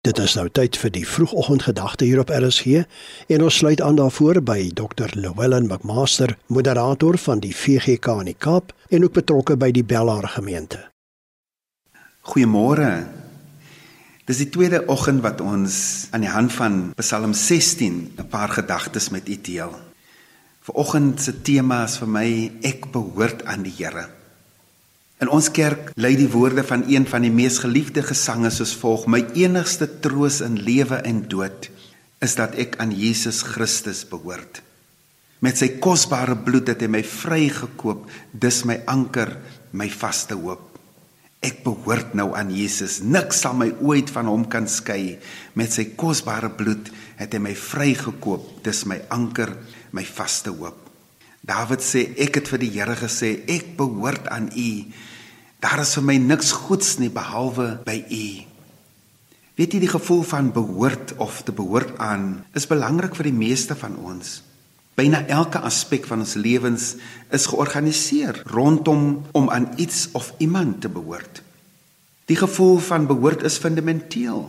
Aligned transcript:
Dit 0.00 0.16
is 0.16 0.32
nou 0.32 0.46
tyd 0.48 0.78
vir 0.80 0.92
die 0.94 1.02
vroegoggendgedagte 1.04 2.06
hier 2.08 2.22
op 2.22 2.30
RSG 2.32 2.86
en 3.34 3.42
ons 3.44 3.56
sluit 3.60 3.82
aan 3.84 3.98
daarvoor 3.98 4.38
by 4.40 4.70
Dr. 4.72 5.12
Llewellyn 5.12 5.66
McMaster, 5.68 6.38
moderator 6.48 7.18
van 7.20 7.42
die 7.44 7.50
VGK 7.52 8.14
in 8.22 8.30
die 8.30 8.36
Kaap 8.46 8.72
en 8.88 9.04
ook 9.04 9.18
betrokke 9.18 9.58
by 9.60 9.68
die 9.76 9.84
Bellaar 9.84 10.24
gemeente. 10.38 10.80
Goeiemôre. 12.32 12.88
Dis 14.24 14.40
die 14.40 14.48
tweede 14.48 14.86
oggend 14.88 15.20
wat 15.20 15.42
ons 15.44 16.08
aan 16.16 16.24
die 16.24 16.32
hand 16.32 16.56
van 16.56 16.80
Psalm 16.96 17.36
16 17.36 18.16
'n 18.16 18.28
paar 18.32 18.56
gedagtes 18.56 19.10
met 19.10 19.28
u 19.28 19.36
deel. 19.36 19.76
Vanoggend 20.64 21.20
se 21.20 21.42
tema 21.42 21.84
is 21.84 21.98
vir 21.98 22.08
my 22.08 22.52
ek 22.62 22.88
behoort 22.92 23.44
aan 23.44 23.68
die 23.68 23.74
Here. 23.76 24.19
In 25.20 25.28
ons 25.28 25.50
kerk 25.52 25.90
lei 26.00 26.14
die 26.16 26.30
woorde 26.32 26.62
van 26.64 26.86
een 26.88 27.04
van 27.04 27.26
die 27.26 27.32
mees 27.32 27.58
geliefde 27.60 28.00
gesange 28.00 28.48
soos 28.54 28.72
volg: 28.80 29.04
My 29.04 29.20
enigste 29.36 29.84
troos 30.00 30.40
in 30.40 30.56
lewe 30.64 31.02
en 31.04 31.26
dood 31.28 31.68
is 32.24 32.36
dat 32.40 32.56
ek 32.56 32.78
aan 32.80 32.92
Jesus 32.96 33.42
Christus 33.44 34.06
behoort. 34.08 34.62
Met 35.44 35.60
sy 35.60 35.70
kosbare 35.80 36.36
bloed 36.36 36.72
het 36.72 36.80
hy 36.84 36.88
my 36.92 37.02
vrygekoop, 37.04 38.08
dis 38.32 38.62
my 38.68 38.78
anker, 38.88 39.36
my 39.72 39.88
vaste 39.92 40.36
hoop. 40.36 40.66
Ek 41.44 41.62
behoort 41.64 42.12
nou 42.16 42.30
aan 42.36 42.52
Jesus. 42.52 42.98
Niks 43.00 43.40
sal 43.44 43.56
my 43.56 43.70
ooit 43.80 44.12
van 44.12 44.28
hom 44.28 44.44
kan 44.52 44.68
skei. 44.68 45.16
Met 45.56 45.72
sy 45.76 45.86
kosbare 46.00 46.52
bloed 46.52 46.92
het 47.20 47.32
hy 47.32 47.40
my 47.40 47.56
vrygekoop, 47.56 48.60
dis 48.64 48.84
my 48.88 49.00
anker, 49.12 49.52
my 49.96 50.04
vaste 50.04 50.52
hoop. 50.52 50.89
Dawid 51.50 51.82
sê 51.82 52.04
ek 52.14 52.36
het 52.38 52.50
vir 52.52 52.62
die 52.62 52.70
Here 52.76 52.94
gesê 52.94 53.40
ek 53.50 53.72
behoort 53.78 54.28
aan 54.30 54.52
U. 54.54 54.70
Daar 55.60 55.82
is 55.82 55.96
vir 55.98 56.04
my 56.06 56.14
niks 56.22 56.52
goeds 56.54 56.94
nie 57.02 57.10
behalwe 57.10 57.72
by 57.82 57.96
U. 58.06 58.26
Weet 59.58 59.74
jy 59.74 59.80
die 59.82 59.90
gevoel 59.90 60.22
van 60.24 60.52
behoort 60.54 61.16
of 61.18 61.42
te 61.44 61.52
behoort 61.52 61.98
aan 61.98 62.44
is 62.56 62.70
belangrik 62.70 63.18
vir 63.18 63.28
die 63.28 63.36
meeste 63.36 63.74
van 63.76 63.98
ons. 63.98 64.38
Byna 64.94 65.24
elke 65.32 65.58
aspek 65.66 66.06
van 66.06 66.22
ons 66.22 66.36
lewens 66.38 66.94
is 67.34 67.48
georganiseer 67.50 68.44
rondom 68.54 69.24
om 69.34 69.50
aan 69.50 69.72
iets 69.76 70.06
of 70.14 70.30
iemand 70.38 70.80
te 70.84 70.88
behoort. 70.92 71.42
Die 72.30 72.38
gevoel 72.38 72.78
van 72.78 73.08
behoort 73.10 73.42
is 73.42 73.58
fundamenteel 73.58 74.46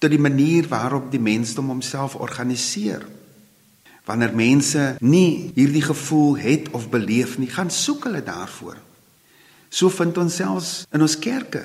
tot 0.00 0.10
die 0.10 0.20
manier 0.20 0.66
waarop 0.72 1.12
die 1.12 1.20
mensdom 1.20 1.68
homself 1.68 2.16
organiseer. 2.16 3.04
Wanneer 4.04 4.34
mense 4.36 4.96
nie 5.00 5.52
hierdie 5.54 5.82
gevoel 5.82 6.36
het 6.36 6.68
of 6.76 6.90
beleef 6.92 7.38
nie, 7.38 7.48
gaan 7.48 7.70
soek 7.70 8.04
hulle 8.04 8.22
daarvoor. 8.22 8.76
So 9.68 9.88
vind 9.88 10.18
ons 10.20 10.36
selfs 10.36 10.84
in 10.92 11.02
ons 11.02 11.18
kerke 11.18 11.64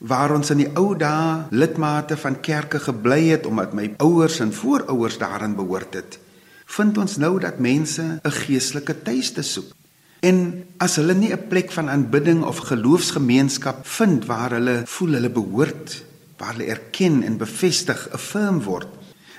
waar 0.00 0.32
ons 0.32 0.48
in 0.48 0.62
die 0.62 0.70
ou 0.80 0.94
dae 0.96 1.50
lidmate 1.52 2.16
van 2.16 2.38
kerke 2.40 2.78
gebly 2.80 3.26
het 3.34 3.44
omdat 3.46 3.74
my 3.76 3.90
ouers 4.00 4.38
en 4.40 4.52
voorouers 4.56 5.18
daarin 5.20 5.52
behoort 5.58 5.98
het, 5.98 6.16
vind 6.64 6.96
ons 7.02 7.18
nou 7.20 7.34
dat 7.40 7.60
mense 7.60 8.02
'n 8.02 8.36
geestelike 8.46 9.02
tuiste 9.02 9.42
soek. 9.42 9.74
En 10.20 10.64
as 10.78 10.96
hulle 10.96 11.14
nie 11.14 11.32
'n 11.32 11.48
plek 11.48 11.70
van 11.72 11.90
aanbidding 11.90 12.44
of 12.44 12.58
geloofsgemeenskap 12.58 13.86
vind 13.86 14.24
waar 14.24 14.50
hulle 14.50 14.82
voel 14.86 15.12
hulle 15.12 15.30
behoort, 15.30 16.04
waar 16.38 16.52
hulle 16.52 16.70
erken 16.70 17.22
en 17.22 17.36
bevestig, 17.36 18.08
affirm 18.12 18.62
word, 18.62 18.88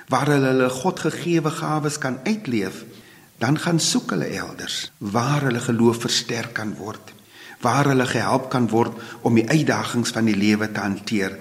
waar 0.08 0.26
hulle 0.26 0.46
hulle 0.46 0.68
Godgegewe 0.68 1.50
gawes 1.50 1.98
kan 1.98 2.18
uitleef, 2.24 2.84
dan 3.38 3.58
gaan 3.58 3.80
soek 3.80 4.10
hulle 4.10 4.26
elders 4.26 4.92
waar 4.98 5.42
hulle 5.42 5.60
geloof 5.60 6.00
versterk 6.00 6.54
kan 6.54 6.74
word 6.78 7.12
waar 7.62 7.86
hulle 7.86 8.06
gehelp 8.06 8.50
kan 8.50 8.66
word 8.68 8.98
om 9.22 9.38
die 9.38 9.46
uitdagings 9.48 10.12
van 10.14 10.28
die 10.28 10.36
lewe 10.36 10.68
te 10.72 10.82
hanteer. 10.82 11.38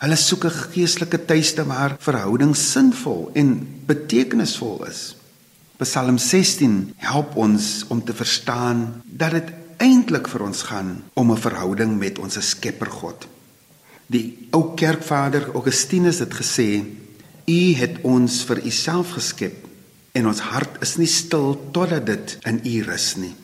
Hulle 0.00 0.16
soek 0.16 0.44
'n 0.44 0.58
geestelike 0.72 1.24
tuiste 1.28 1.64
waar 1.64 1.96
verhoudings 2.00 2.72
sinvol 2.72 3.30
en 3.34 3.68
betekenisvol 3.86 4.84
is. 4.88 5.16
Psalm 5.76 6.18
16 6.18 6.92
help 6.96 7.36
ons 7.36 7.84
om 7.88 8.04
te 8.04 8.12
verstaan 8.12 9.02
dat 9.04 9.30
dit 9.30 9.48
eintlik 9.76 10.28
vir 10.28 10.42
ons 10.42 10.62
gaan 10.62 11.02
om 11.14 11.32
'n 11.32 11.36
verhouding 11.36 11.98
met 11.98 12.18
ons 12.18 12.48
Skepper 12.48 12.90
God. 12.90 13.28
Die 14.06 14.48
ou 14.50 14.74
kerkvader 14.74 15.52
Augustinus 15.54 16.18
het 16.18 16.34
gesê: 16.34 16.84
"U 17.50 17.60
het 17.82 18.00
ons 18.06 18.42
vir 18.46 18.62
U 18.62 18.70
self 18.70 19.14
geskep 19.18 19.66
en 20.12 20.26
ons 20.30 20.42
hart 20.52 20.78
is 20.86 20.96
nie 21.02 21.10
stil 21.10 21.56
totdat 21.74 22.06
dit 22.06 22.38
in 22.46 22.60
U 22.64 22.76
rus 22.86 23.14
nie." 23.16 23.34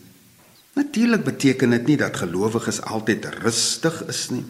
Natuurlik 0.76 1.24
beteken 1.24 1.70
dit 1.70 1.86
nie 1.86 1.96
dat 1.96 2.16
gelowiges 2.20 2.82
altyd 2.84 3.24
rustig 3.40 4.02
is 4.12 4.26
nie. 4.30 4.44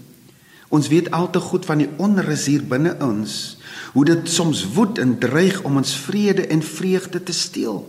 Ons 0.74 0.88
weet 0.90 1.10
al 1.14 1.30
te 1.30 1.38
goed 1.40 1.64
van 1.68 1.78
die 1.78 1.90
onrus 2.02 2.48
hier 2.50 2.64
binne 2.66 2.96
ons, 3.04 3.58
hoe 3.94 4.04
dit 4.08 4.26
soms 4.28 4.64
woed 4.74 4.98
en 4.98 5.14
dreig 5.22 5.60
om 5.62 5.78
ons 5.78 5.92
vrede 6.08 6.48
en 6.50 6.62
vreugde 6.66 7.22
te 7.22 7.32
steel. 7.32 7.84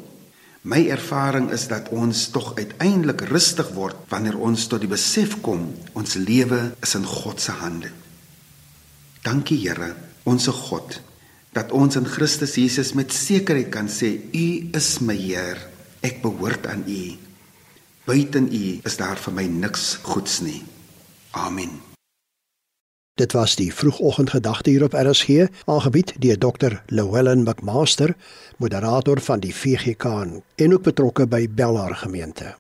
My 0.62 0.84
ervaring 0.94 1.50
is 1.56 1.66
dat 1.72 1.90
ons 1.90 2.28
tog 2.30 2.52
uiteindelik 2.60 3.24
rustig 3.32 3.72
word 3.74 3.98
wanneer 4.12 4.38
ons 4.38 4.68
tot 4.70 4.84
die 4.84 4.92
besef 4.92 5.40
kom 5.42 5.72
ons 5.98 6.18
lewe 6.22 6.60
is 6.84 6.94
in 7.00 7.08
God 7.08 7.42
se 7.42 7.56
hande. 7.58 7.90
Dankie 9.26 9.58
Here, 9.64 9.96
onsse 10.30 10.52
God, 10.54 11.00
dat 11.58 11.74
ons 11.74 11.98
in 11.98 12.06
Christus 12.06 12.56
Jesus 12.56 12.94
met 12.94 13.14
sekerheid 13.14 13.72
kan 13.74 13.90
sê 13.90 14.14
U 14.30 14.48
is 14.78 14.98
my 15.02 15.16
Heer. 15.18 15.58
Ek 16.06 16.22
behoort 16.22 16.68
aan 16.70 16.84
U. 16.86 17.02
Buiten 18.06 18.50
U 18.54 18.64
is 18.86 18.98
daar 19.00 19.18
vir 19.18 19.34
my 19.34 19.46
niks 19.50 19.98
goeds 20.06 20.42
nie. 20.46 20.62
Amen. 21.34 21.82
Dit 23.18 23.34
was 23.34 23.56
die 23.58 23.72
vroegoggendgedagte 23.74 24.70
hier 24.70 24.86
op 24.86 24.94
RSG, 24.94 25.50
aangebied 25.66 26.14
deur 26.22 26.38
Dr. 26.38 26.78
Llewellyn 26.94 27.42
McMaster, 27.42 28.14
moderator 28.62 29.18
van 29.26 29.42
die 29.42 29.56
VGK 29.56 30.06
en 30.56 30.78
ook 30.78 30.86
betrokke 30.86 31.26
by 31.26 31.48
Bellaar 31.50 31.98
gemeente. 32.06 32.58